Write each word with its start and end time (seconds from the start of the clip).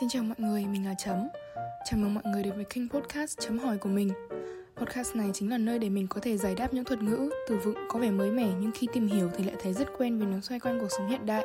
Xin 0.00 0.08
chào 0.08 0.22
mọi 0.22 0.36
người, 0.38 0.66
mình 0.66 0.86
là 0.86 0.94
Chấm 0.94 1.28
Chào 1.84 2.00
mừng 2.00 2.14
mọi 2.14 2.22
người 2.26 2.42
đến 2.42 2.54
với 2.54 2.64
kênh 2.64 2.88
podcast 2.88 3.38
Chấm 3.40 3.58
hỏi 3.58 3.78
của 3.78 3.88
mình 3.88 4.10
Podcast 4.76 5.16
này 5.16 5.30
chính 5.34 5.50
là 5.50 5.58
nơi 5.58 5.78
để 5.78 5.88
mình 5.88 6.06
có 6.08 6.20
thể 6.20 6.36
giải 6.36 6.54
đáp 6.54 6.74
những 6.74 6.84
thuật 6.84 7.02
ngữ, 7.02 7.30
từ 7.48 7.58
vựng 7.64 7.74
có 7.88 7.98
vẻ 7.98 8.10
mới 8.10 8.30
mẻ 8.30 8.48
nhưng 8.60 8.70
khi 8.74 8.86
tìm 8.92 9.06
hiểu 9.06 9.30
thì 9.36 9.44
lại 9.44 9.56
thấy 9.62 9.72
rất 9.72 9.88
quen 9.98 10.18
vì 10.18 10.26
nó 10.26 10.40
xoay 10.40 10.60
quanh 10.60 10.78
cuộc 10.80 10.88
sống 10.98 11.08
hiện 11.08 11.26
đại 11.26 11.44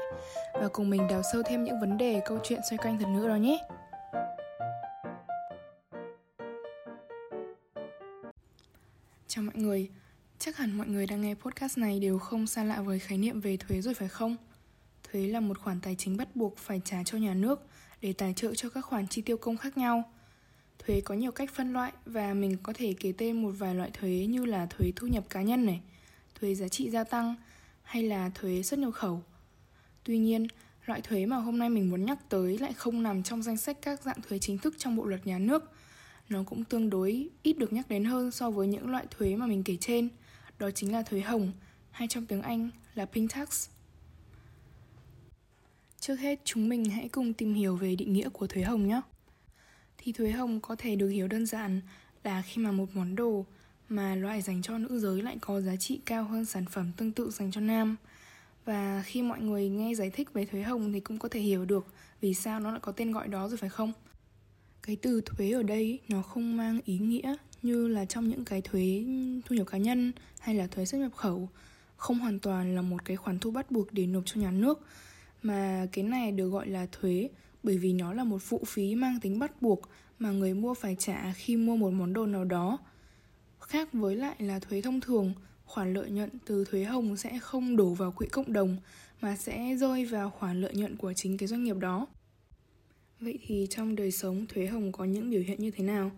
và 0.54 0.68
cùng 0.74 0.90
mình 0.90 1.08
đào 1.10 1.22
sâu 1.34 1.44
thêm 1.46 1.64
những 1.64 1.80
vấn 1.80 1.98
đề, 1.98 2.22
câu 2.26 2.40
chuyện 2.44 2.60
xoay 2.70 2.78
quanh 2.78 2.98
thuật 2.98 3.10
ngữ 3.10 3.28
đó 3.28 3.36
nhé. 3.36 3.58
Chào 9.28 9.44
mọi 9.44 9.56
người, 9.56 9.90
chắc 10.40 10.58
hẳn 10.58 10.78
mọi 10.78 10.88
người 10.88 11.08
đang 11.08 11.22
nghe 11.22 11.36
podcast 11.36 11.78
này 11.78 12.00
đều 12.00 12.20
không 12.20 12.48
xa 12.48 12.64
lạ 12.64 12.82
với 12.82 13.00
khái 13.00 13.18
niệm 13.18 13.42
về 13.42 13.58
thuế 13.58 13.82
rồi 13.82 13.94
phải 13.94 14.08
không? 14.08 14.36
Thuế 15.12 15.28
là 15.28 15.40
một 15.40 15.60
khoản 15.60 15.80
tài 15.82 15.96
chính 15.96 16.18
bắt 16.18 16.36
buộc 16.36 16.58
phải 16.58 16.82
trả 16.86 17.04
cho 17.06 17.18
nhà 17.18 17.34
nước 17.34 17.60
để 18.04 18.14
tài 18.14 18.34
trợ 18.34 18.56
cho 18.56 18.70
các 18.70 18.86
khoản 18.86 19.08
chi 19.08 19.22
tiêu 19.22 19.38
công 19.38 19.58
khác 19.58 19.78
nhau. 19.78 20.04
Thuế 20.80 21.02
có 21.02 21.16
nhiều 21.16 21.32
cách 21.32 21.50
phân 21.54 21.74
loại 21.74 21.92
và 22.06 22.34
mình 22.34 22.58
có 22.64 22.74
thể 22.76 22.94
kể 23.00 23.14
tên 23.18 23.44
một 23.44 23.52
vài 23.58 23.76
loại 23.76 23.92
thuế 23.94 24.26
như 24.30 24.46
là 24.46 24.66
thuế 24.66 24.92
thu 24.96 25.08
nhập 25.08 25.24
cá 25.30 25.42
nhân 25.42 25.66
này, 25.66 25.82
thuế 26.40 26.56
giá 26.56 26.68
trị 26.68 26.90
gia 26.90 27.04
tăng 27.04 27.36
hay 27.84 28.04
là 28.04 28.32
thuế 28.36 28.64
xuất 28.64 28.80
nhập 28.80 28.94
khẩu. 28.94 29.24
Tuy 30.04 30.18
nhiên, 30.18 30.48
loại 30.86 31.02
thuế 31.02 31.26
mà 31.26 31.38
hôm 31.38 31.60
nay 31.60 31.70
mình 31.70 31.90
muốn 31.90 32.06
nhắc 32.06 32.30
tới 32.30 32.58
lại 32.58 32.74
không 32.74 33.04
nằm 33.04 33.24
trong 33.24 33.44
danh 33.44 33.58
sách 33.58 33.78
các 33.82 34.02
dạng 34.02 34.22
thuế 34.30 34.40
chính 34.40 34.58
thức 34.58 34.76
trong 34.78 34.96
bộ 34.96 35.06
luật 35.06 35.28
nhà 35.28 35.40
nước. 35.40 35.72
Nó 36.30 36.44
cũng 36.44 36.64
tương 36.64 36.90
đối 36.90 37.30
ít 37.44 37.58
được 37.58 37.74
nhắc 37.74 37.90
đến 37.90 38.06
hơn 38.06 38.32
so 38.32 38.52
với 38.52 38.68
những 38.68 38.92
loại 38.92 39.06
thuế 39.12 39.36
mà 39.36 39.46
mình 39.46 39.64
kể 39.64 39.78
trên. 39.80 40.10
Đó 40.60 40.72
chính 40.72 40.92
là 40.92 41.04
thuế 41.04 41.22
hồng, 41.22 41.52
hay 41.92 42.08
trong 42.08 42.26
tiếng 42.26 42.42
Anh 42.42 42.70
là 42.96 43.06
pink 43.06 43.34
tax. 43.34 43.70
Trước 46.06 46.16
hết, 46.16 46.40
chúng 46.44 46.70
mình 46.70 46.86
hãy 46.86 47.10
cùng 47.10 47.34
tìm 47.34 47.54
hiểu 47.54 47.76
về 47.76 47.96
định 47.96 48.14
nghĩa 48.14 48.30
của 48.30 48.48
thuế 48.48 48.64
hồng 48.64 48.88
nhé. 48.88 49.02
Thì 49.98 50.12
thuế 50.12 50.32
hồng 50.32 50.62
có 50.62 50.76
thể 50.76 50.96
được 50.96 51.08
hiểu 51.08 51.28
đơn 51.28 51.46
giản 51.46 51.82
là 52.24 52.42
khi 52.42 52.62
mà 52.62 52.72
một 52.72 52.96
món 52.96 53.16
đồ 53.16 53.46
mà 53.90 54.16
loại 54.16 54.42
dành 54.42 54.62
cho 54.62 54.78
nữ 54.78 55.00
giới 55.00 55.22
lại 55.22 55.38
có 55.42 55.62
giá 55.62 55.76
trị 55.76 56.00
cao 56.06 56.24
hơn 56.24 56.46
sản 56.46 56.66
phẩm 56.72 56.92
tương 56.98 57.12
tự 57.12 57.32
dành 57.32 57.52
cho 57.52 57.62
nam. 57.62 57.96
Và 58.66 59.04
khi 59.06 59.22
mọi 59.22 59.40
người 59.42 59.70
nghe 59.70 59.96
giải 59.96 60.10
thích 60.10 60.34
về 60.34 60.46
thuế 60.46 60.62
hồng 60.62 60.92
thì 60.94 61.00
cũng 61.00 61.20
có 61.20 61.30
thể 61.30 61.40
hiểu 61.40 61.66
được 61.66 61.86
vì 62.22 62.34
sao 62.34 62.60
nó 62.60 62.72
lại 62.72 62.80
có 62.84 62.92
tên 62.92 63.12
gọi 63.12 63.28
đó 63.28 63.48
rồi 63.48 63.58
phải 63.58 63.70
không? 63.70 63.94
Cái 64.82 64.96
từ 64.96 65.22
thuế 65.26 65.52
ở 65.52 65.64
đây 65.64 66.00
nó 66.08 66.22
không 66.22 66.58
mang 66.58 66.80
ý 66.86 66.98
nghĩa 66.98 67.36
như 67.62 67.88
là 67.88 68.06
trong 68.06 68.30
những 68.30 68.46
cái 68.46 68.62
thuế 68.62 69.04
thu 69.46 69.56
nhập 69.56 69.68
cá 69.68 69.78
nhân 69.78 70.12
hay 70.40 70.56
là 70.56 70.68
thuế 70.68 70.86
xuất 70.86 70.98
nhập 70.98 71.14
khẩu 71.16 71.50
không 71.98 72.20
hoàn 72.20 72.40
toàn 72.40 72.76
là 72.76 72.82
một 72.82 73.06
cái 73.06 73.18
khoản 73.18 73.40
thu 73.40 73.52
bắt 73.52 73.72
buộc 73.72 73.94
để 73.94 74.08
nộp 74.08 74.24
cho 74.26 74.42
nhà 74.42 74.52
nước 74.52 74.86
mà 75.44 75.88
cái 75.92 76.04
này 76.04 76.32
được 76.32 76.50
gọi 76.50 76.68
là 76.68 76.88
thuế 76.92 77.30
bởi 77.64 77.78
vì 77.78 77.94
nó 77.94 78.14
là 78.14 78.24
một 78.24 78.42
phụ 78.42 78.64
phí 78.68 78.96
mang 78.96 79.20
tính 79.20 79.40
bắt 79.40 79.62
buộc 79.62 79.90
mà 80.20 80.32
người 80.32 80.54
mua 80.54 80.74
phải 80.74 80.96
trả 81.00 81.34
khi 81.34 81.56
mua 81.56 81.76
một 81.76 81.90
món 81.90 82.14
đồ 82.14 82.26
nào 82.26 82.44
đó. 82.44 82.78
Khác 83.60 83.94
với 83.94 84.16
lại 84.16 84.36
là 84.40 84.60
thuế 84.60 84.82
thông 84.82 85.02
thường, 85.02 85.34
khoản 85.66 85.94
lợi 85.94 86.10
nhuận 86.10 86.30
từ 86.46 86.66
thuế 86.66 86.84
hồng 86.84 87.18
sẽ 87.18 87.40
không 87.40 87.76
đổ 87.76 87.94
vào 87.94 88.12
quỹ 88.12 88.28
cộng 88.28 88.54
đồng 88.54 88.78
mà 89.22 89.36
sẽ 89.36 89.76
rơi 89.76 90.06
vào 90.06 90.30
khoản 90.30 90.62
lợi 90.62 90.74
nhuận 90.76 90.98
của 90.98 91.14
chính 91.14 91.38
cái 91.38 91.48
doanh 91.48 91.64
nghiệp 91.64 91.78
đó. 91.78 92.08
Vậy 93.20 93.40
thì 93.48 93.68
trong 93.70 93.96
đời 93.96 94.12
sống 94.12 94.46
thuế 94.50 94.66
hồng 94.66 94.92
có 94.92 95.06
những 95.06 95.30
biểu 95.30 95.42
hiện 95.42 95.60
như 95.60 95.72
thế 95.72 95.84
nào? 95.84 96.12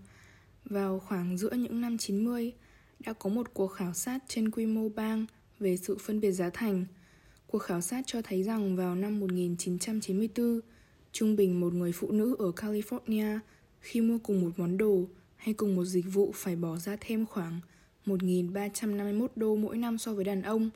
Vào 0.65 0.99
khoảng 0.99 1.37
giữa 1.37 1.51
những 1.51 1.81
năm 1.81 1.97
90, 1.97 2.51
đã 2.99 3.13
có 3.13 3.29
một 3.29 3.53
cuộc 3.53 3.67
khảo 3.67 3.93
sát 3.93 4.23
trên 4.27 4.51
quy 4.51 4.65
mô 4.65 4.89
bang 4.89 5.25
về 5.59 5.77
sự 5.77 5.97
phân 5.97 6.19
biệt 6.19 6.31
giá 6.31 6.49
thành– 6.49 6.85
Cuộc 7.55 7.59
khảo 7.59 7.81
sát 7.81 8.03
cho 8.05 8.21
thấy 8.21 8.43
rằng 8.43 8.75
vào 8.75 8.95
năm 8.95 9.19
1994, 9.19 10.59
trung 11.11 11.35
bình 11.35 11.59
một 11.59 11.73
người 11.73 11.91
phụ 11.91 12.11
nữ 12.11 12.35
ở 12.39 12.51
California 12.55 13.39
khi 13.79 14.01
mua 14.01 14.17
cùng 14.17 14.41
một 14.41 14.49
món 14.57 14.77
đồ 14.77 15.03
hay 15.35 15.53
cùng 15.53 15.75
một 15.75 15.85
dịch 15.85 16.05
vụ 16.13 16.31
phải 16.35 16.55
bỏ 16.55 16.77
ra 16.77 16.97
thêm 17.01 17.25
khoảng 17.25 17.59
1.351 18.05 19.27
đô 19.35 19.55
mỗi 19.55 19.77
năm 19.77 19.97
so 19.97 20.13
với 20.13 20.23
đàn 20.23 20.41
ông. 20.41 20.69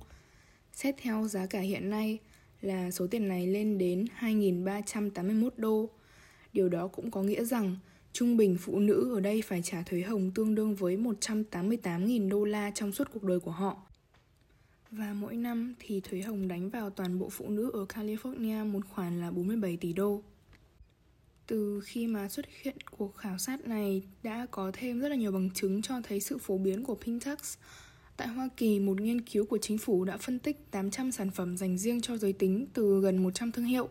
Xét 0.74 0.96
theo 1.02 1.28
giá 1.28 1.46
cả 1.46 1.60
hiện 1.60 1.90
nay 1.90 2.18
là 2.62 2.92
số 2.92 3.08
tiền 3.08 3.28
này 3.28 3.48
lên 3.48 3.78
đến 3.78 4.06
2.381 4.20 5.50
đô. 5.58 5.90
Điều 6.54 6.70
đó 6.70 6.88
cũng 6.88 7.12
có 7.12 7.24
nghĩa 7.24 7.44
rằng 7.44 7.76
trung 8.14 8.38
bình 8.38 8.58
phụ 8.60 8.80
nữ 8.80 9.16
ở 9.16 9.20
đây 9.20 9.42
phải 9.42 9.62
trả 9.64 9.82
thuế 9.82 10.02
hồng 10.02 10.32
tương 10.36 10.56
đương 10.56 10.76
với 10.76 10.98
188.000 10.98 12.30
đô 12.30 12.44
la 12.46 12.72
trong 12.72 12.92
suốt 12.92 13.08
cuộc 13.14 13.24
đời 13.24 13.40
của 13.40 13.52
họ. 13.52 13.89
Và 14.92 15.14
mỗi 15.14 15.36
năm 15.36 15.74
thì 15.80 16.00
thuế 16.00 16.22
hồng 16.22 16.48
đánh 16.48 16.70
vào 16.70 16.90
toàn 16.90 17.20
bộ 17.20 17.30
phụ 17.30 17.50
nữ 17.50 17.72
ở 17.74 17.86
California 17.86 18.72
một 18.72 18.80
khoản 18.90 19.22
là 19.22 19.32
47 19.32 19.78
tỷ 19.78 19.94
đô. 19.94 20.22
Từ 21.48 21.82
khi 21.86 22.08
mà 22.08 22.30
xuất 22.30 22.46
hiện 22.62 22.76
cuộc 22.92 23.16
khảo 23.16 23.38
sát 23.38 23.68
này 23.68 24.02
đã 24.24 24.48
có 24.52 24.72
thêm 24.74 25.00
rất 25.00 25.10
là 25.10 25.16
nhiều 25.16 25.32
bằng 25.32 25.50
chứng 25.54 25.82
cho 25.82 26.02
thấy 26.04 26.20
sự 26.20 26.38
phổ 26.38 26.58
biến 26.58 26.84
của 26.84 26.96
pink 26.96 27.24
tax. 27.24 27.58
Tại 28.18 28.28
Hoa 28.28 28.50
Kỳ, 28.58 28.80
một 28.80 29.02
nghiên 29.02 29.22
cứu 29.22 29.46
của 29.46 29.58
chính 29.58 29.78
phủ 29.78 30.06
đã 30.06 30.18
phân 30.18 30.40
tích 30.40 30.72
800 30.72 31.12
sản 31.12 31.32
phẩm 31.32 31.58
dành 31.58 31.78
riêng 31.78 32.02
cho 32.02 32.18
giới 32.18 32.34
tính 32.34 32.68
từ 32.74 33.02
gần 33.02 33.24
100 33.24 33.52
thương 33.52 33.66
hiệu. 33.66 33.90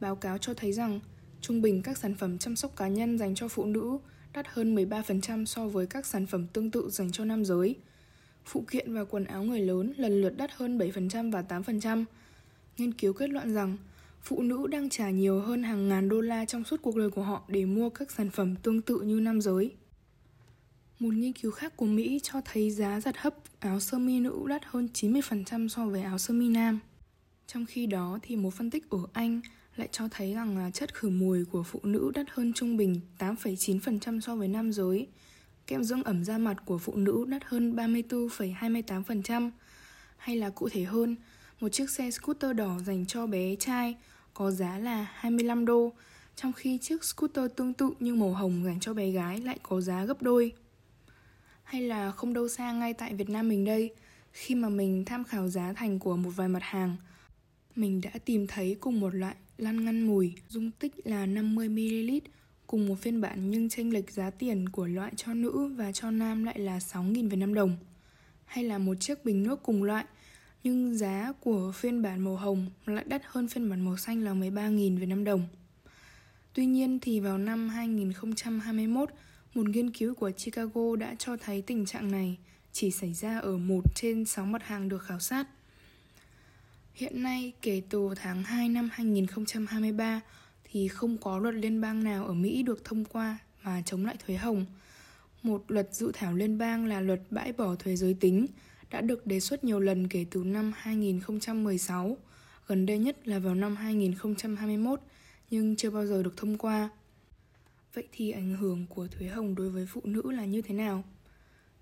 Báo 0.00 0.16
cáo 0.16 0.38
cho 0.38 0.54
thấy 0.54 0.72
rằng 0.72 1.00
trung 1.40 1.62
bình 1.62 1.82
các 1.82 1.98
sản 1.98 2.14
phẩm 2.14 2.38
chăm 2.38 2.56
sóc 2.56 2.76
cá 2.76 2.88
nhân 2.88 3.18
dành 3.18 3.34
cho 3.34 3.48
phụ 3.48 3.64
nữ 3.64 3.98
đắt 4.32 4.46
hơn 4.48 4.74
13% 4.74 5.44
so 5.44 5.68
với 5.68 5.86
các 5.86 6.06
sản 6.06 6.26
phẩm 6.26 6.46
tương 6.52 6.70
tự 6.70 6.90
dành 6.90 7.12
cho 7.12 7.24
nam 7.24 7.44
giới– 7.44 7.76
phụ 8.48 8.64
kiện 8.70 8.94
và 8.94 9.04
quần 9.04 9.24
áo 9.24 9.42
người 9.42 9.60
lớn 9.60 9.92
lần 9.96 10.22
lượt 10.22 10.34
đắt 10.36 10.50
hơn 10.52 10.78
7% 10.78 11.32
và 11.32 11.42
8%. 11.48 12.04
Nghiên 12.78 12.92
cứu 12.92 13.12
kết 13.12 13.30
luận 13.30 13.54
rằng 13.54 13.76
phụ 14.22 14.42
nữ 14.42 14.66
đang 14.66 14.88
trả 14.88 15.10
nhiều 15.10 15.40
hơn 15.40 15.62
hàng 15.62 15.88
ngàn 15.88 16.08
đô 16.08 16.20
la 16.20 16.44
trong 16.44 16.64
suốt 16.64 16.82
cuộc 16.82 16.96
đời 16.96 17.10
của 17.10 17.22
họ 17.22 17.42
để 17.48 17.64
mua 17.64 17.90
các 17.90 18.10
sản 18.10 18.30
phẩm 18.30 18.56
tương 18.56 18.82
tự 18.82 19.00
như 19.00 19.20
nam 19.20 19.40
giới. 19.40 19.70
Một 20.98 21.14
nghiên 21.14 21.32
cứu 21.32 21.50
khác 21.50 21.76
của 21.76 21.86
Mỹ 21.86 22.20
cho 22.22 22.40
thấy 22.44 22.70
giá 22.70 23.00
giặt 23.00 23.16
hấp 23.18 23.34
áo 23.58 23.80
sơ 23.80 23.98
mi 23.98 24.20
nữ 24.20 24.44
đắt 24.48 24.62
hơn 24.64 24.88
90% 24.94 25.68
so 25.68 25.86
với 25.86 26.02
áo 26.02 26.18
sơ 26.18 26.34
mi 26.34 26.48
nam. 26.48 26.78
Trong 27.46 27.66
khi 27.66 27.86
đó 27.86 28.18
thì 28.22 28.36
một 28.36 28.54
phân 28.54 28.70
tích 28.70 28.90
ở 28.90 28.98
Anh 29.12 29.40
lại 29.76 29.88
cho 29.92 30.08
thấy 30.10 30.34
rằng 30.34 30.58
là 30.58 30.70
chất 30.70 30.94
khử 30.94 31.08
mùi 31.08 31.44
của 31.44 31.62
phụ 31.62 31.80
nữ 31.82 32.12
đắt 32.14 32.26
hơn 32.30 32.52
trung 32.52 32.76
bình 32.76 33.00
8,9% 33.18 34.20
so 34.20 34.36
với 34.36 34.48
nam 34.48 34.72
giới 34.72 35.06
kem 35.68 35.84
dưỡng 35.84 36.02
ẩm 36.02 36.24
da 36.24 36.38
mặt 36.38 36.56
của 36.64 36.78
phụ 36.78 36.96
nữ 36.96 37.24
đắt 37.28 37.44
hơn 37.44 37.76
34,28%. 37.76 39.50
Hay 40.16 40.36
là 40.36 40.50
cụ 40.50 40.68
thể 40.68 40.82
hơn, 40.82 41.16
một 41.60 41.68
chiếc 41.68 41.90
xe 41.90 42.10
scooter 42.10 42.56
đỏ 42.56 42.78
dành 42.86 43.06
cho 43.06 43.26
bé 43.26 43.56
trai 43.56 43.96
có 44.34 44.50
giá 44.50 44.78
là 44.78 45.06
25 45.14 45.64
đô, 45.64 45.92
trong 46.36 46.52
khi 46.52 46.78
chiếc 46.78 47.04
scooter 47.04 47.44
tương 47.56 47.74
tự 47.74 47.90
nhưng 48.00 48.20
màu 48.20 48.32
hồng 48.32 48.64
dành 48.64 48.80
cho 48.80 48.94
bé 48.94 49.10
gái 49.10 49.40
lại 49.40 49.58
có 49.62 49.80
giá 49.80 50.04
gấp 50.04 50.22
đôi. 50.22 50.52
Hay 51.62 51.82
là 51.82 52.10
không 52.10 52.34
đâu 52.34 52.48
xa 52.48 52.72
ngay 52.72 52.94
tại 52.94 53.14
Việt 53.14 53.28
Nam 53.28 53.48
mình 53.48 53.64
đây, 53.64 53.94
khi 54.32 54.54
mà 54.54 54.68
mình 54.68 55.04
tham 55.04 55.24
khảo 55.24 55.48
giá 55.48 55.72
thành 55.72 55.98
của 55.98 56.16
một 56.16 56.30
vài 56.36 56.48
mặt 56.48 56.62
hàng, 56.62 56.96
mình 57.76 58.00
đã 58.00 58.10
tìm 58.24 58.46
thấy 58.46 58.76
cùng 58.80 59.00
một 59.00 59.14
loại 59.14 59.34
lăn 59.58 59.84
ngăn 59.84 60.02
mùi 60.02 60.34
dung 60.48 60.70
tích 60.70 60.92
là 61.04 61.26
50ml 61.26 62.20
cùng 62.68 62.88
một 62.88 62.94
phiên 62.98 63.20
bản 63.20 63.50
nhưng 63.50 63.68
chênh 63.68 63.92
lệch 63.92 64.10
giá 64.10 64.30
tiền 64.30 64.68
của 64.68 64.86
loại 64.86 65.12
cho 65.16 65.34
nữ 65.34 65.66
và 65.76 65.92
cho 65.92 66.10
nam 66.10 66.44
lại 66.44 66.58
là 66.58 66.78
6.000 66.78 67.28
Việt 67.28 67.36
Nam 67.36 67.54
đồng. 67.54 67.76
Hay 68.44 68.64
là 68.64 68.78
một 68.78 68.94
chiếc 69.00 69.24
bình 69.24 69.42
nước 69.42 69.62
cùng 69.62 69.82
loại 69.82 70.04
nhưng 70.64 70.96
giá 70.96 71.32
của 71.40 71.72
phiên 71.74 72.02
bản 72.02 72.20
màu 72.20 72.36
hồng 72.36 72.66
lại 72.86 73.04
đắt 73.08 73.22
hơn 73.24 73.48
phiên 73.48 73.70
bản 73.70 73.84
màu 73.84 73.96
xanh 73.96 74.22
là 74.22 74.34
13.000 74.34 74.98
Việt 74.98 75.06
Nam 75.06 75.24
đồng. 75.24 75.48
Tuy 76.54 76.66
nhiên 76.66 76.98
thì 77.02 77.20
vào 77.20 77.38
năm 77.38 77.68
2021, 77.68 79.10
một 79.54 79.68
nghiên 79.68 79.90
cứu 79.90 80.14
của 80.14 80.30
Chicago 80.30 80.96
đã 80.96 81.14
cho 81.18 81.36
thấy 81.36 81.62
tình 81.62 81.86
trạng 81.86 82.10
này 82.10 82.36
chỉ 82.72 82.90
xảy 82.90 83.14
ra 83.14 83.38
ở 83.38 83.56
một 83.56 83.82
trên 83.94 84.24
6 84.24 84.46
mặt 84.46 84.62
hàng 84.64 84.88
được 84.88 85.02
khảo 85.02 85.20
sát. 85.20 85.48
Hiện 86.94 87.22
nay, 87.22 87.52
kể 87.62 87.82
từ 87.88 88.08
tháng 88.16 88.42
2 88.42 88.68
năm 88.68 88.88
2023, 88.92 90.20
thì 90.72 90.88
không 90.88 91.18
có 91.18 91.38
luật 91.38 91.54
liên 91.54 91.80
bang 91.80 92.04
nào 92.04 92.26
ở 92.26 92.34
Mỹ 92.34 92.62
được 92.62 92.84
thông 92.84 93.04
qua 93.04 93.38
mà 93.62 93.82
chống 93.86 94.06
lại 94.06 94.16
thuế 94.26 94.36
hồng. 94.36 94.66
Một 95.42 95.64
luật 95.68 95.94
dự 95.94 96.10
thảo 96.14 96.34
liên 96.34 96.58
bang 96.58 96.86
là 96.86 97.00
luật 97.00 97.20
bãi 97.30 97.52
bỏ 97.52 97.74
thuế 97.74 97.96
giới 97.96 98.14
tính 98.14 98.46
đã 98.90 99.00
được 99.00 99.26
đề 99.26 99.40
xuất 99.40 99.64
nhiều 99.64 99.80
lần 99.80 100.08
kể 100.08 100.26
từ 100.30 100.44
năm 100.44 100.72
2016, 100.76 102.16
gần 102.66 102.86
đây 102.86 102.98
nhất 102.98 103.28
là 103.28 103.38
vào 103.38 103.54
năm 103.54 103.76
2021 103.76 105.00
nhưng 105.50 105.76
chưa 105.76 105.90
bao 105.90 106.06
giờ 106.06 106.22
được 106.22 106.36
thông 106.36 106.58
qua. 106.58 106.90
Vậy 107.94 108.04
thì 108.12 108.30
ảnh 108.30 108.56
hưởng 108.56 108.86
của 108.86 109.06
thuế 109.06 109.28
hồng 109.28 109.54
đối 109.54 109.70
với 109.70 109.86
phụ 109.86 110.00
nữ 110.04 110.22
là 110.30 110.44
như 110.44 110.62
thế 110.62 110.74
nào? 110.74 111.04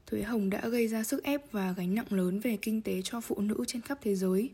Thuế 0.07 0.23
hồng 0.23 0.51
đã 0.51 0.69
gây 0.69 0.89
ra 0.89 1.05
sức 1.05 1.25
ép 1.25 1.53
và 1.53 1.73
gánh 1.73 1.95
nặng 1.95 2.07
lớn 2.13 2.41
về 2.41 2.59
kinh 2.63 2.83
tế 2.83 3.03
cho 3.05 3.21
phụ 3.21 3.41
nữ 3.41 3.65
trên 3.67 3.83
khắp 3.83 3.99
thế 4.03 4.15
giới. 4.15 4.51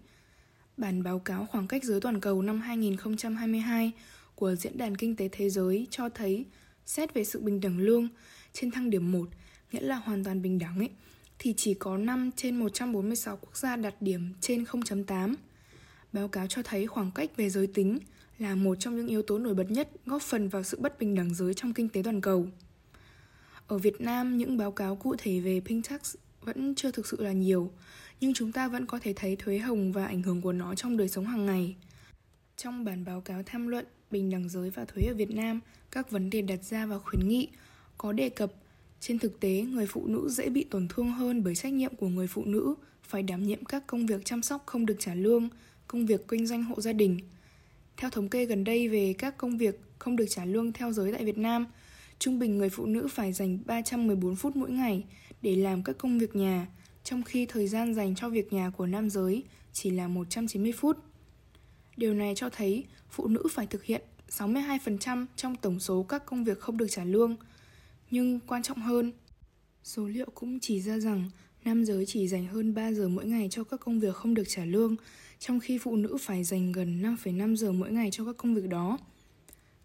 Bản 0.77 1.03
báo 1.03 1.19
cáo 1.19 1.47
khoảng 1.47 1.69
cách 1.69 1.85
giới 1.85 2.01
toàn 2.01 2.21
cầu 2.21 2.43
năm 2.43 2.61
2022 2.61 3.93
của 4.35 4.55
Diễn 4.55 4.79
đàn 4.79 4.97
Kinh 4.97 5.17
tế 5.17 5.29
Thế 5.33 5.51
giới 5.51 5.87
cho 5.91 6.09
thấy 6.09 6.45
xét 6.87 7.15
về 7.15 7.25
sự 7.25 7.41
bình 7.41 7.61
đẳng 7.61 7.79
lương 7.79 8.09
trên 8.53 8.71
thang 8.71 8.91
điểm 8.91 9.13
1, 9.13 9.29
nghĩa 9.73 9.81
là 9.81 9.97
hoàn 9.97 10.25
toàn 10.25 10.43
bình 10.43 10.59
đẳng 10.59 10.79
ấy, 10.79 10.91
thì 11.39 11.55
chỉ 11.57 11.75
có 11.75 11.97
5 11.97 12.31
trên 12.37 12.57
146 12.57 13.37
quốc 13.37 13.57
gia 13.57 13.77
đạt 13.77 13.95
điểm 14.01 14.35
trên 14.41 14.65
0.8. 14.65 15.35
Báo 16.13 16.29
cáo 16.29 16.47
cho 16.47 16.63
thấy 16.63 16.87
khoảng 16.87 17.11
cách 17.11 17.31
về 17.37 17.51
giới 17.51 17.67
tính 17.67 17.99
là 18.39 18.55
một 18.55 18.75
trong 18.81 18.97
những 18.97 19.07
yếu 19.07 19.23
tố 19.23 19.39
nổi 19.39 19.55
bật 19.55 19.71
nhất 19.71 19.91
góp 20.07 20.23
phần 20.23 20.49
vào 20.49 20.63
sự 20.63 20.79
bất 20.81 20.99
bình 20.99 21.15
đẳng 21.15 21.35
giới 21.35 21.55
trong 21.55 21.75
kinh 21.75 21.89
tế 21.89 22.03
toàn 22.05 22.21
cầu. 22.21 22.47
Ở 23.67 23.79
Việt 23.79 24.01
Nam, 24.01 24.39
những 24.39 24.57
báo 24.57 24.73
cáo 24.73 24.97
cụ 24.97 25.15
thể 25.19 25.41
về 25.41 25.61
pink 25.65 25.89
tax 25.89 26.17
vẫn 26.41 26.75
chưa 26.75 26.91
thực 26.91 27.07
sự 27.07 27.23
là 27.23 27.33
nhiều, 27.33 27.71
nhưng 28.21 28.35
chúng 28.35 28.53
ta 28.53 28.69
vẫn 28.69 28.87
có 28.87 28.99
thể 28.99 29.13
thấy 29.17 29.37
thuế 29.37 29.59
hồng 29.59 29.93
và 29.93 30.07
ảnh 30.07 30.23
hưởng 30.23 30.41
của 30.41 30.53
nó 30.53 30.75
trong 30.75 30.97
đời 30.97 31.09
sống 31.09 31.27
hàng 31.27 31.47
ngày. 31.47 31.77
Trong 32.57 32.85
bản 32.85 33.05
báo 33.05 33.21
cáo 33.21 33.43
tham 33.47 33.67
luận 33.67 33.87
bình 34.13 34.31
đẳng 34.31 34.49
giới 34.49 34.71
và 34.71 34.85
thuế 34.85 35.05
ở 35.05 35.15
Việt 35.15 35.31
Nam, 35.31 35.61
các 35.91 36.11
vấn 36.11 36.31
đề 36.31 36.43
đặt 36.43 36.65
ra 36.65 36.87
và 36.87 36.99
khuyến 36.99 37.29
nghị 37.29 37.49
có 37.99 38.13
đề 38.13 38.29
cập 38.29 38.53
trên 39.01 39.19
thực 39.19 39.41
tế 39.41 39.63
người 39.63 39.87
phụ 39.87 40.07
nữ 40.07 40.29
dễ 40.29 40.49
bị 40.49 40.65
tổn 40.65 40.89
thương 40.89 41.11
hơn 41.13 41.45
bởi 41.45 41.55
trách 41.55 41.73
nhiệm 41.73 41.95
của 41.97 42.09
người 42.09 42.27
phụ 42.27 42.45
nữ 42.45 42.75
phải 43.03 43.23
đảm 43.23 43.43
nhiệm 43.43 43.65
các 43.65 43.87
công 43.87 44.07
việc 44.07 44.25
chăm 44.25 44.43
sóc 44.43 44.63
không 44.67 44.87
được 44.87 44.97
trả 44.99 45.15
lương, 45.15 45.49
công 45.87 46.07
việc 46.07 46.29
kinh 46.29 46.47
doanh 46.47 46.65
hộ 46.65 46.81
gia 46.81 46.93
đình. 46.93 47.19
Theo 47.97 48.11
thống 48.11 48.29
kê 48.29 48.45
gần 48.45 48.65
đây 48.65 48.89
về 48.89 49.15
các 49.19 49.39
công 49.39 49.59
việc 49.59 49.81
không 49.99 50.17
được 50.17 50.27
trả 50.29 50.45
lương 50.45 50.73
theo 50.73 50.93
giới 50.93 51.13
tại 51.13 51.25
Việt 51.25 51.39
Nam, 51.39 51.67
trung 52.19 52.39
bình 52.39 52.59
người 52.59 52.69
phụ 52.69 52.87
nữ 52.87 53.09
phải 53.11 53.33
dành 53.33 53.59
314 53.67 54.37
phút 54.37 54.57
mỗi 54.57 54.71
ngày 54.71 55.05
để 55.43 55.57
làm 55.57 55.83
các 55.83 55.99
công 55.99 56.19
việc 56.19 56.37
nhà, 56.37 56.67
trong 57.05 57.23
khi 57.23 57.47
thời 57.47 57.69
gian 57.69 57.95
dành 57.95 58.15
cho 58.15 58.29
việc 58.29 58.53
nhà 58.53 58.71
của 58.71 58.87
nam 58.87 59.11
giới 59.11 59.43
chỉ 59.73 59.91
là 59.91 60.09
190 60.09 60.73
phút. 60.73 60.99
Điều 61.97 62.15
này 62.15 62.33
cho 62.37 62.51
thấy 62.51 62.85
phụ 63.11 63.29
nữ 63.29 63.43
phải 63.51 63.67
thực 63.67 63.85
hiện 63.85 64.03
62% 64.29 65.27
trong 65.37 65.57
tổng 65.57 65.81
số 65.81 66.03
các 66.03 66.27
công 66.27 66.45
việc 66.45 66.61
không 66.61 66.77
được 66.77 66.87
trả 66.91 67.05
lương. 67.05 67.37
Nhưng 68.11 68.41
quan 68.41 68.63
trọng 68.63 68.79
hơn, 68.79 69.13
số 69.85 70.07
liệu 70.07 70.31
cũng 70.35 70.61
chỉ 70.61 70.81
ra 70.81 70.99
rằng 70.99 71.31
nam 71.65 71.85
giới 71.85 72.07
chỉ 72.07 72.29
dành 72.29 72.47
hơn 72.47 72.75
3 72.75 72.93
giờ 72.93 73.09
mỗi 73.09 73.27
ngày 73.27 73.49
cho 73.51 73.65
các 73.65 73.81
công 73.81 74.01
việc 74.01 74.15
không 74.15 74.35
được 74.35 74.45
trả 74.49 74.65
lương, 74.65 74.97
trong 75.39 75.61
khi 75.61 75.79
phụ 75.79 75.97
nữ 75.97 76.17
phải 76.21 76.45
dành 76.45 76.73
gần 76.73 77.03
5,5 77.03 77.57
giờ 77.57 77.73
mỗi 77.73 77.93
ngày 77.93 78.11
cho 78.13 78.25
các 78.25 78.37
công 78.37 78.55
việc 78.55 78.69
đó. 78.69 78.99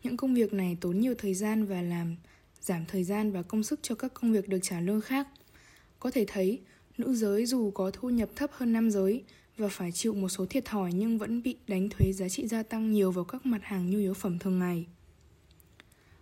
Những 0.03 0.17
công 0.17 0.33
việc 0.33 0.53
này 0.53 0.77
tốn 0.81 0.99
nhiều 0.99 1.13
thời 1.17 1.33
gian 1.33 1.65
và 1.65 1.81
làm 1.81 2.15
giảm 2.61 2.85
thời 2.85 3.03
gian 3.03 3.31
và 3.31 3.41
công 3.41 3.63
sức 3.63 3.79
cho 3.83 3.95
các 3.95 4.13
công 4.13 4.31
việc 4.31 4.49
được 4.49 4.59
trả 4.61 4.79
lương 4.79 5.01
khác. 5.01 5.27
Có 5.99 6.11
thể 6.11 6.25
thấy, 6.27 6.61
nữ 6.97 7.15
giới 7.15 7.45
dù 7.45 7.71
có 7.71 7.91
thu 7.93 8.09
nhập 8.09 8.29
thấp 8.35 8.51
hơn 8.53 8.73
nam 8.73 8.91
giới 8.91 9.23
và 9.57 9.67
phải 9.67 9.91
chịu 9.91 10.13
một 10.13 10.29
số 10.29 10.45
thiệt 10.45 10.65
thòi 10.65 10.91
nhưng 10.93 11.17
vẫn 11.17 11.43
bị 11.43 11.55
đánh 11.67 11.89
thuế 11.89 12.11
giá 12.13 12.29
trị 12.29 12.47
gia 12.47 12.63
tăng 12.63 12.91
nhiều 12.91 13.11
vào 13.11 13.25
các 13.25 13.45
mặt 13.45 13.61
hàng 13.63 13.89
nhu 13.89 13.97
yếu 13.97 14.13
phẩm 14.13 14.39
thường 14.39 14.59
ngày. 14.59 14.85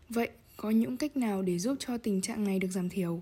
Vậy, 0.10 0.30
có 0.58 0.70
những 0.70 0.98
cách 0.98 1.18
nào 1.18 1.42
để 1.42 1.60
giúp 1.60 1.76
cho 1.80 1.98
tình 1.98 2.22
trạng 2.22 2.44
này 2.44 2.60
được 2.60 2.72
giảm 2.72 2.90
thiểu? 2.90 3.22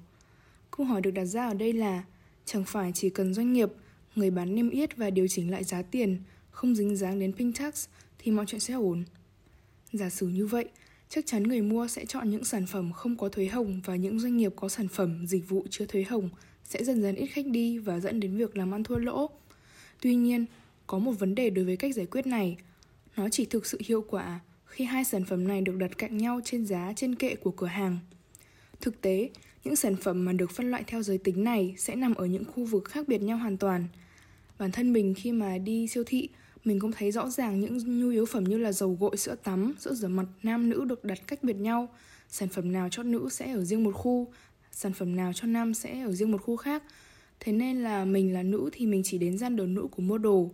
Câu 0.72 0.86
hỏi 0.86 1.02
được 1.02 1.12
đặt 1.12 1.26
ra 1.26 1.48
ở 1.48 1.54
đây 1.54 1.74
là 1.74 2.04
chẳng 2.46 2.64
phải 2.66 2.92
chỉ 2.96 3.10
cần 3.10 3.34
doanh 3.34 3.54
nghiệp, 3.54 3.70
người 4.16 4.32
bán 4.32 4.56
niêm 4.56 4.70
yết 4.70 4.98
và 4.98 5.10
điều 5.10 5.28
chỉnh 5.28 5.52
lại 5.52 5.64
giá 5.64 5.82
tiền, 5.82 6.18
không 6.52 6.76
dính 6.76 6.96
dáng 6.96 7.20
đến 7.20 7.34
pin 7.34 7.54
tax 7.54 7.88
thì 8.20 8.32
mọi 8.32 8.46
chuyện 8.46 8.60
sẽ 8.60 8.74
ổn. 8.74 9.04
Giả 9.94 10.10
sử 10.10 10.28
như 10.28 10.46
vậy, 10.46 10.70
chắc 11.10 11.26
chắn 11.26 11.44
người 11.44 11.62
mua 11.62 11.88
sẽ 11.88 12.06
chọn 12.06 12.30
những 12.30 12.44
sản 12.44 12.66
phẩm 12.66 12.92
không 12.92 13.18
có 13.18 13.30
thuế 13.30 13.46
hồng 13.46 13.82
và 13.86 13.96
những 13.96 14.20
doanh 14.20 14.38
nghiệp 14.38 14.54
có 14.56 14.70
sản 14.70 14.88
phẩm, 14.88 15.28
dịch 15.28 15.50
vụ 15.50 15.66
chứa 15.70 15.86
thuế 15.86 16.04
hồng 16.04 16.30
sẽ 16.64 16.84
dần 16.84 17.02
dần 17.02 17.16
ít 17.16 17.28
khách 17.28 17.48
đi 17.48 17.78
và 17.78 18.00
dẫn 18.00 18.20
đến 18.20 18.38
việc 18.38 18.58
làm 18.58 18.74
ăn 18.74 18.84
thua 18.84 18.98
lỗ. 18.98 19.30
Tuy 20.04 20.16
nhiên, 20.16 20.46
có 20.88 21.00
một 21.00 21.12
vấn 21.12 21.36
đề 21.36 21.50
đối 21.50 21.66
với 21.66 21.78
cách 21.78 21.96
giải 21.96 22.06
quyết 22.06 22.28
này. 22.28 22.58
Nó 23.18 23.30
chỉ 23.30 23.46
thực 23.46 23.66
sự 23.66 23.80
hiệu 23.86 24.06
quả 24.10 24.40
khi 24.66 24.86
hai 24.86 25.04
sản 25.04 25.26
phẩm 25.26 25.48
này 25.48 25.62
được 25.62 25.76
đặt 25.78 25.98
cạnh 25.98 26.18
nhau 26.18 26.40
trên 26.44 26.66
giá 26.66 26.94
trên 26.96 27.16
kệ 27.16 27.36
của 27.36 27.52
cửa 27.52 27.68
hàng. 27.68 27.98
Thực 28.82 29.02
tế, 29.02 29.30
những 29.64 29.76
sản 29.76 29.96
phẩm 29.96 30.26
mà 30.26 30.34
được 30.34 30.52
phân 30.52 30.72
loại 30.72 30.84
theo 30.88 31.04
giới 31.04 31.18
tính 31.18 31.44
này 31.44 31.76
sẽ 31.78 31.96
nằm 31.96 32.14
ở 32.16 32.26
những 32.26 32.46
khu 32.46 32.66
vực 32.66 32.86
khác 32.86 33.08
biệt 33.08 33.22
nhau 33.22 33.38
hoàn 33.38 33.58
toàn. 33.58 33.88
Bản 34.60 34.72
thân 34.72 34.94
mình 34.94 35.14
khi 35.18 35.32
mà 35.32 35.58
đi 35.58 35.88
siêu 35.88 36.04
thị, 36.08 36.30
mình 36.66 36.80
cũng 36.80 36.92
thấy 36.92 37.12
rõ 37.12 37.30
ràng 37.30 37.60
những 37.60 38.00
nhu 38.00 38.10
yếu 38.10 38.26
phẩm 38.26 38.44
như 38.44 38.58
là 38.58 38.72
dầu 38.72 38.98
gội, 39.00 39.18
sữa 39.18 39.36
tắm, 39.44 39.74
sữa 39.80 39.94
rửa 39.94 40.08
mặt 40.08 40.26
nam 40.44 40.70
nữ 40.70 40.86
được 40.86 41.06
đặt 41.06 41.20
cách 41.28 41.44
biệt 41.44 41.56
nhau. 41.56 41.90
Sản 42.30 42.50
phẩm 42.50 42.72
nào 42.72 42.88
cho 42.92 43.04
nữ 43.04 43.30
sẽ 43.32 43.54
ở 43.54 43.64
riêng 43.64 43.84
một 43.84 43.92
khu, 43.96 44.28
sản 44.72 44.94
phẩm 44.94 45.16
nào 45.16 45.32
cho 45.34 45.48
nam 45.48 45.74
sẽ 45.74 46.02
ở 46.02 46.12
riêng 46.12 46.32
một 46.32 46.42
khu 46.42 46.56
khác. 46.56 46.84
Thế 47.44 47.52
nên 47.52 47.84
là 47.84 48.06
mình 48.06 48.34
là 48.34 48.44
nữ 48.44 48.70
thì 48.74 48.86
mình 48.86 49.02
chỉ 49.06 49.18
đến 49.18 49.38
gian 49.38 49.56
đồ 49.56 49.66
nữ 49.66 49.88
của 49.92 50.02
mua 50.02 50.18
đồ. 50.18 50.52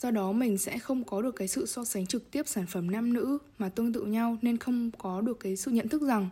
Do 0.00 0.10
đó 0.10 0.32
mình 0.32 0.58
sẽ 0.58 0.78
không 0.78 1.04
có 1.04 1.22
được 1.22 1.36
cái 1.36 1.48
sự 1.48 1.66
so 1.66 1.84
sánh 1.84 2.06
trực 2.06 2.30
tiếp 2.30 2.48
sản 2.48 2.66
phẩm 2.66 2.90
nam 2.90 3.12
nữ 3.12 3.38
mà 3.58 3.68
tương 3.68 3.92
tự 3.92 4.04
nhau 4.04 4.36
nên 4.42 4.56
không 4.56 4.90
có 4.98 5.20
được 5.20 5.40
cái 5.40 5.56
sự 5.56 5.70
nhận 5.70 5.88
thức 5.88 6.02
rằng 6.02 6.28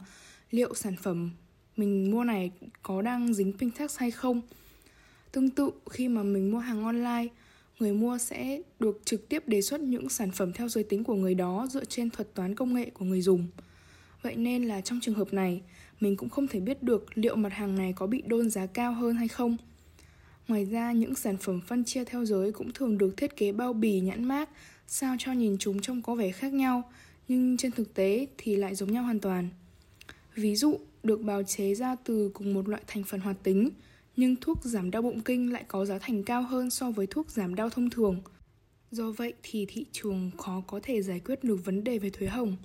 liệu 0.51 0.75
sản 0.75 0.97
phẩm 1.03 1.31
mình 1.77 2.11
mua 2.11 2.25
này 2.25 2.51
có 2.83 3.03
đang 3.03 3.35
dính 3.35 3.53
pin 3.59 3.71
tax 3.71 3.99
hay 3.99 4.11
không. 4.11 4.41
Tương 5.33 5.51
tự 5.51 5.71
khi 5.91 6.09
mà 6.09 6.23
mình 6.23 6.51
mua 6.51 6.59
hàng 6.59 6.85
online, 6.85 7.27
người 7.79 7.93
mua 7.93 8.19
sẽ 8.19 8.61
được 8.81 9.01
trực 9.05 9.29
tiếp 9.29 9.49
đề 9.49 9.63
xuất 9.63 9.81
những 9.81 10.09
sản 10.09 10.31
phẩm 10.31 10.53
theo 10.53 10.69
giới 10.69 10.85
tính 10.85 11.05
của 11.05 11.15
người 11.15 11.35
đó 11.35 11.67
dựa 11.71 11.85
trên 11.85 12.11
thuật 12.11 12.35
toán 12.35 12.55
công 12.55 12.75
nghệ 12.75 12.91
của 12.91 13.05
người 13.05 13.21
dùng. 13.21 13.47
Vậy 14.23 14.37
nên 14.37 14.65
là 14.65 14.81
trong 14.81 15.01
trường 15.03 15.15
hợp 15.15 15.33
này, 15.33 15.63
mình 16.01 16.17
cũng 16.17 16.29
không 16.29 16.49
thể 16.49 16.61
biết 16.61 16.83
được 16.83 17.07
liệu 17.15 17.37
mặt 17.37 17.53
hàng 17.53 17.77
này 17.77 17.93
có 17.97 18.07
bị 18.07 18.23
đôn 18.27 18.51
giá 18.51 18.67
cao 18.67 18.93
hơn 18.93 19.17
hay 19.17 19.29
không. 19.29 19.57
Ngoài 20.49 20.65
ra, 20.65 20.93
những 20.93 21.15
sản 21.15 21.37
phẩm 21.37 21.61
phân 21.67 21.85
chia 21.85 22.05
theo 22.05 22.25
giới 22.25 22.53
cũng 22.53 22.73
thường 22.73 22.99
được 22.99 23.17
thiết 23.17 23.37
kế 23.37 23.53
bao 23.53 23.73
bì 23.73 24.01
nhãn 24.01 24.25
mác 24.25 24.51
sao 24.87 25.17
cho 25.19 25.33
nhìn 25.33 25.57
chúng 25.59 25.81
trông 25.81 26.03
có 26.03 26.15
vẻ 26.15 26.31
khác 26.31 26.53
nhau, 26.53 26.93
nhưng 27.29 27.57
trên 27.57 27.73
thực 27.73 27.95
tế 27.95 28.27
thì 28.39 28.57
lại 28.57 28.75
giống 28.75 28.93
nhau 28.93 29.05
hoàn 29.05 29.21
toàn. 29.21 29.49
Ví 30.35 30.57
dụ, 30.57 30.79
được 31.03 31.21
bào 31.21 31.43
chế 31.43 31.75
ra 31.75 31.97
từ 32.05 32.31
cùng 32.35 32.55
một 32.55 32.69
loại 32.69 32.83
thành 32.87 33.05
phần 33.05 33.21
hoạt 33.21 33.37
tính, 33.43 33.71
nhưng 34.17 34.37
thuốc 34.41 34.65
giảm 34.65 34.91
đau 34.91 35.03
bụng 35.03 35.21
kinh 35.21 35.53
lại 35.53 35.65
có 35.69 35.85
giá 35.85 35.99
thành 35.99 36.23
cao 36.23 36.43
hơn 36.43 36.71
so 36.71 36.91
với 36.91 37.07
thuốc 37.07 37.31
giảm 37.31 37.55
đau 37.55 37.71
thông 37.71 37.91
thường. 37.91 38.21
Do 38.91 39.11
vậy 39.11 39.33
thì 39.43 39.67
thị 39.69 39.87
trường 39.93 40.31
khó 40.39 40.63
có 40.67 40.81
thể 40.83 41.03
giải 41.03 41.21
quyết 41.21 41.45
được 41.45 41.65
vấn 41.65 41.85
đề 41.85 41.99
về 41.99 42.11
thuế 42.11 42.29
hồng. 42.29 42.57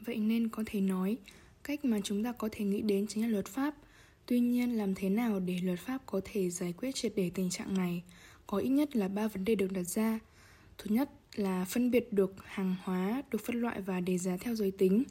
Vậy 0.00 0.16
nên 0.16 0.48
có 0.48 0.62
thể 0.66 0.80
nói, 0.80 1.16
cách 1.62 1.84
mà 1.84 2.00
chúng 2.04 2.24
ta 2.24 2.32
có 2.32 2.48
thể 2.52 2.64
nghĩ 2.64 2.80
đến 2.80 3.06
chính 3.06 3.22
là 3.22 3.28
luật 3.28 3.46
pháp. 3.46 3.74
Tuy 4.26 4.40
nhiên, 4.40 4.76
làm 4.76 4.94
thế 4.94 5.08
nào 5.08 5.40
để 5.40 5.58
luật 5.62 5.78
pháp 5.78 5.98
có 6.06 6.20
thể 6.24 6.50
giải 6.50 6.72
quyết 6.72 6.94
triệt 6.94 7.12
để 7.16 7.30
tình 7.34 7.50
trạng 7.50 7.74
này? 7.74 8.02
Có 8.46 8.58
ít 8.58 8.68
nhất 8.68 8.96
là 8.96 9.08
ba 9.08 9.28
vấn 9.28 9.44
đề 9.44 9.54
được 9.54 9.72
đặt 9.72 9.82
ra. 9.82 10.18
Thứ 10.78 10.94
nhất 10.94 11.10
là 11.34 11.64
phân 11.64 11.90
biệt 11.90 12.12
được 12.12 12.34
hàng 12.44 12.74
hóa 12.82 13.22
được 13.30 13.44
phân 13.44 13.60
loại 13.60 13.80
và 13.80 14.00
đề 14.00 14.18
giá 14.18 14.36
theo 14.36 14.54
giới 14.54 14.70
tính. 14.70 15.04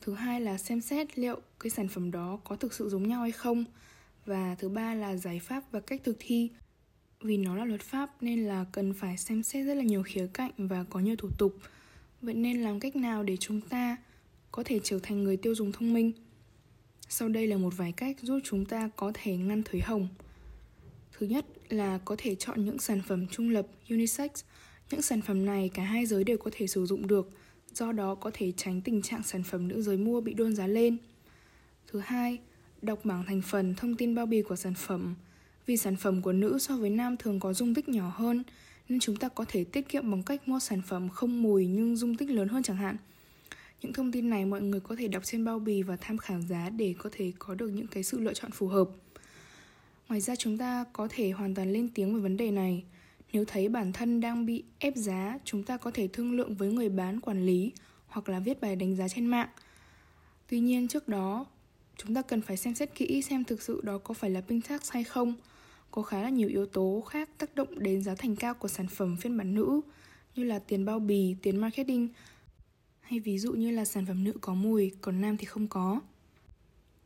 Thứ 0.00 0.14
hai 0.14 0.40
là 0.40 0.58
xem 0.58 0.80
xét 0.80 1.18
liệu 1.18 1.40
cái 1.60 1.70
sản 1.70 1.88
phẩm 1.88 2.10
đó 2.10 2.38
có 2.44 2.56
thực 2.56 2.72
sự 2.72 2.88
giống 2.88 3.08
nhau 3.08 3.22
hay 3.22 3.32
không. 3.32 3.64
Và 4.26 4.54
thứ 4.54 4.68
ba 4.68 4.94
là 4.94 5.16
giải 5.16 5.38
pháp 5.38 5.64
và 5.72 5.80
cách 5.80 6.00
thực 6.04 6.16
thi. 6.18 6.50
Vì 7.20 7.36
nó 7.36 7.56
là 7.56 7.64
luật 7.64 7.80
pháp 7.80 8.22
nên 8.22 8.44
là 8.44 8.64
cần 8.72 8.94
phải 8.94 9.16
xem 9.16 9.42
xét 9.42 9.66
rất 9.66 9.74
là 9.74 9.82
nhiều 9.82 10.02
khía 10.02 10.26
cạnh 10.32 10.52
và 10.56 10.84
có 10.90 11.00
nhiều 11.00 11.16
thủ 11.16 11.28
tục. 11.38 11.56
Vậy 12.22 12.34
nên 12.34 12.62
làm 12.62 12.80
cách 12.80 12.96
nào 12.96 13.22
để 13.22 13.36
chúng 13.36 13.60
ta 13.60 13.96
có 14.50 14.62
thể 14.62 14.80
trở 14.84 14.98
thành 15.02 15.24
người 15.24 15.36
tiêu 15.36 15.54
dùng 15.54 15.72
thông 15.72 15.92
minh? 15.92 16.12
Sau 17.14 17.28
đây 17.28 17.46
là 17.46 17.56
một 17.56 17.76
vài 17.76 17.92
cách 17.92 18.16
giúp 18.22 18.38
chúng 18.44 18.64
ta 18.64 18.90
có 18.96 19.12
thể 19.14 19.36
ngăn 19.36 19.62
thuế 19.62 19.80
hồng. 19.80 20.08
Thứ 21.12 21.26
nhất 21.26 21.46
là 21.68 21.98
có 22.04 22.16
thể 22.18 22.34
chọn 22.34 22.64
những 22.64 22.78
sản 22.78 23.02
phẩm 23.08 23.26
trung 23.26 23.50
lập 23.50 23.66
unisex. 23.90 24.30
Những 24.90 25.02
sản 25.02 25.20
phẩm 25.22 25.46
này 25.46 25.70
cả 25.74 25.82
hai 25.82 26.06
giới 26.06 26.24
đều 26.24 26.38
có 26.38 26.50
thể 26.54 26.66
sử 26.66 26.86
dụng 26.86 27.06
được, 27.06 27.30
do 27.74 27.92
đó 27.92 28.14
có 28.14 28.30
thể 28.34 28.52
tránh 28.56 28.80
tình 28.80 29.02
trạng 29.02 29.22
sản 29.22 29.42
phẩm 29.42 29.68
nữ 29.68 29.82
giới 29.82 29.96
mua 29.96 30.20
bị 30.20 30.34
đôn 30.34 30.54
giá 30.54 30.66
lên. 30.66 30.96
Thứ 31.86 32.00
hai, 32.00 32.38
đọc 32.82 33.04
bảng 33.04 33.24
thành 33.26 33.42
phần 33.42 33.74
thông 33.74 33.94
tin 33.94 34.14
bao 34.14 34.26
bì 34.26 34.42
của 34.42 34.56
sản 34.56 34.74
phẩm. 34.74 35.14
Vì 35.66 35.76
sản 35.76 35.96
phẩm 35.96 36.22
của 36.22 36.32
nữ 36.32 36.58
so 36.58 36.76
với 36.76 36.90
nam 36.90 37.16
thường 37.16 37.40
có 37.40 37.52
dung 37.52 37.74
tích 37.74 37.88
nhỏ 37.88 38.12
hơn, 38.16 38.42
nên 38.88 39.00
chúng 39.00 39.16
ta 39.16 39.28
có 39.28 39.44
thể 39.48 39.64
tiết 39.64 39.88
kiệm 39.88 40.10
bằng 40.10 40.22
cách 40.22 40.48
mua 40.48 40.58
sản 40.58 40.82
phẩm 40.86 41.08
không 41.08 41.42
mùi 41.42 41.66
nhưng 41.66 41.96
dung 41.96 42.16
tích 42.16 42.30
lớn 42.30 42.48
hơn 42.48 42.62
chẳng 42.62 42.76
hạn. 42.76 42.96
Những 43.82 43.92
thông 43.92 44.12
tin 44.12 44.30
này 44.30 44.44
mọi 44.44 44.60
người 44.60 44.80
có 44.80 44.96
thể 44.96 45.08
đọc 45.08 45.24
trên 45.24 45.44
bao 45.44 45.58
bì 45.58 45.82
và 45.82 45.96
tham 45.96 46.18
khảo 46.18 46.40
giá 46.40 46.70
để 46.70 46.94
có 46.98 47.10
thể 47.12 47.32
có 47.38 47.54
được 47.54 47.68
những 47.68 47.86
cái 47.86 48.02
sự 48.02 48.18
lựa 48.20 48.34
chọn 48.34 48.50
phù 48.50 48.68
hợp. 48.68 48.88
Ngoài 50.08 50.20
ra 50.20 50.36
chúng 50.36 50.58
ta 50.58 50.84
có 50.92 51.08
thể 51.10 51.30
hoàn 51.30 51.54
toàn 51.54 51.72
lên 51.72 51.88
tiếng 51.94 52.14
về 52.14 52.20
vấn 52.20 52.36
đề 52.36 52.50
này. 52.50 52.84
Nếu 53.32 53.44
thấy 53.44 53.68
bản 53.68 53.92
thân 53.92 54.20
đang 54.20 54.46
bị 54.46 54.64
ép 54.78 54.96
giá, 54.96 55.38
chúng 55.44 55.62
ta 55.62 55.76
có 55.76 55.90
thể 55.90 56.08
thương 56.08 56.32
lượng 56.32 56.54
với 56.54 56.72
người 56.72 56.88
bán 56.88 57.20
quản 57.20 57.46
lý 57.46 57.72
hoặc 58.06 58.28
là 58.28 58.40
viết 58.40 58.60
bài 58.60 58.76
đánh 58.76 58.96
giá 58.96 59.08
trên 59.08 59.26
mạng. 59.26 59.48
Tuy 60.48 60.60
nhiên 60.60 60.88
trước 60.88 61.08
đó, 61.08 61.46
chúng 61.96 62.14
ta 62.14 62.22
cần 62.22 62.40
phải 62.40 62.56
xem 62.56 62.74
xét 62.74 62.94
kỹ 62.94 63.22
xem 63.22 63.44
thực 63.44 63.62
sự 63.62 63.80
đó 63.82 63.98
có 63.98 64.14
phải 64.14 64.30
là 64.30 64.40
pin 64.40 64.60
tax 64.60 64.90
hay 64.90 65.04
không. 65.04 65.34
Có 65.90 66.02
khá 66.02 66.22
là 66.22 66.28
nhiều 66.28 66.48
yếu 66.48 66.66
tố 66.66 67.04
khác 67.08 67.28
tác 67.38 67.54
động 67.54 67.78
đến 67.78 68.02
giá 68.02 68.14
thành 68.14 68.36
cao 68.36 68.54
của 68.54 68.68
sản 68.68 68.86
phẩm 68.86 69.16
phiên 69.16 69.36
bản 69.36 69.54
nữ 69.54 69.80
như 70.36 70.44
là 70.44 70.58
tiền 70.58 70.84
bao 70.84 70.98
bì, 70.98 71.36
tiền 71.42 71.56
marketing 71.56 72.08
hay 73.02 73.20
ví 73.20 73.38
dụ 73.38 73.52
như 73.52 73.70
là 73.70 73.84
sản 73.84 74.06
phẩm 74.06 74.24
nữ 74.24 74.32
có 74.40 74.54
mùi, 74.54 74.92
còn 75.00 75.20
nam 75.20 75.36
thì 75.36 75.44
không 75.44 75.68
có. 75.68 76.00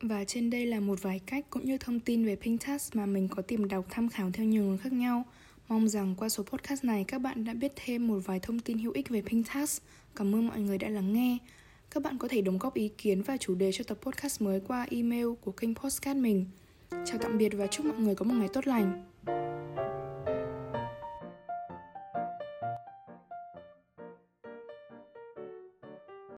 Và 0.01 0.23
trên 0.23 0.49
đây 0.49 0.65
là 0.65 0.79
một 0.79 1.01
vài 1.01 1.19
cách 1.25 1.45
cũng 1.49 1.65
như 1.65 1.77
thông 1.77 1.99
tin 1.99 2.25
về 2.25 2.35
Pink 2.35 2.61
mà 2.93 3.05
mình 3.05 3.27
có 3.27 3.41
tìm 3.41 3.67
đọc 3.67 3.85
tham 3.89 4.09
khảo 4.09 4.31
theo 4.33 4.45
nhiều 4.45 4.63
nguồn 4.63 4.77
khác 4.77 4.93
nhau. 4.93 5.25
Mong 5.67 5.87
rằng 5.87 6.15
qua 6.17 6.29
số 6.29 6.43
podcast 6.43 6.83
này 6.83 7.03
các 7.03 7.19
bạn 7.21 7.43
đã 7.43 7.53
biết 7.53 7.71
thêm 7.75 8.07
một 8.07 8.19
vài 8.25 8.39
thông 8.39 8.59
tin 8.59 8.77
hữu 8.77 8.91
ích 8.91 9.09
về 9.09 9.21
Pink 9.21 9.47
Cảm 10.15 10.35
ơn 10.35 10.47
mọi 10.47 10.59
người 10.59 10.77
đã 10.77 10.89
lắng 10.89 11.13
nghe. 11.13 11.37
Các 11.91 12.03
bạn 12.03 12.17
có 12.17 12.27
thể 12.27 12.41
đóng 12.41 12.57
góp 12.57 12.73
ý 12.73 12.89
kiến 12.97 13.21
và 13.21 13.37
chủ 13.37 13.55
đề 13.55 13.71
cho 13.73 13.83
tập 13.83 13.97
podcast 14.01 14.41
mới 14.41 14.59
qua 14.67 14.87
email 14.91 15.27
của 15.41 15.51
kênh 15.51 15.75
podcast 15.75 16.17
mình. 16.17 16.45
Chào 16.91 17.17
tạm 17.21 17.37
biệt 17.37 17.49
và 17.53 17.67
chúc 17.67 17.85
mọi 17.85 17.97
người 17.97 18.15
có 18.15 18.25
một 18.25 18.35
ngày 18.37 18.49
tốt 18.53 18.67
lành. 18.67 19.03